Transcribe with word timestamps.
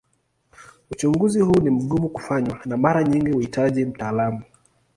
Uchunguzi 0.91 1.41
huu 1.41 1.59
ni 1.61 1.69
mgumu 1.69 2.09
kufanywa 2.09 2.59
na 2.65 2.77
mara 2.77 3.03
nyingi 3.03 3.31
huhitaji 3.31 3.85
mtaalamu. 3.85 4.41